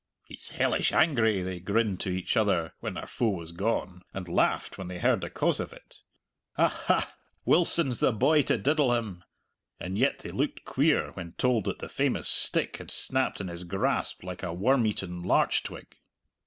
[0.25, 4.75] "He's hellish angry," they grinned to each other when their foe was gone, and laughed
[4.79, 5.97] when they heard the cause of it.
[6.55, 9.23] "Ha, ha, Wilson's the boy to diddle him!"
[9.79, 13.63] And yet they looked queer when told that the famous stick had snapped in his
[13.63, 15.95] grasp like a worm eaten larch twig.